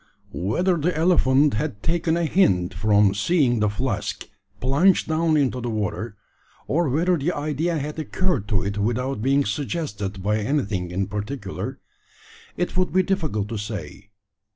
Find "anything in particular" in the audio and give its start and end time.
10.39-11.77